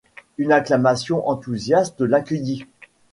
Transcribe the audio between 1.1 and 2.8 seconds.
enthousiaste l’accueillit.